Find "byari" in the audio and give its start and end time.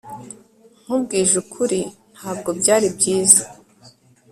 2.59-2.87